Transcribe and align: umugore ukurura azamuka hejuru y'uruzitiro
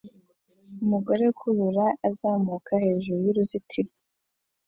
umugore 0.83 1.23
ukurura 1.31 1.85
azamuka 2.09 2.71
hejuru 2.85 3.19
y'uruzitiro 3.25 3.91